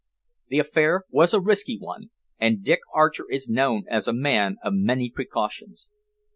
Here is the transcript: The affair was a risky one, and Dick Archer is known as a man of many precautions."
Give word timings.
The 0.47 0.57
affair 0.57 1.03
was 1.11 1.31
a 1.31 1.39
risky 1.39 1.77
one, 1.77 2.09
and 2.39 2.63
Dick 2.63 2.79
Archer 2.91 3.29
is 3.29 3.47
known 3.47 3.83
as 3.87 4.07
a 4.07 4.13
man 4.13 4.55
of 4.63 4.73
many 4.73 5.11
precautions." 5.11 5.91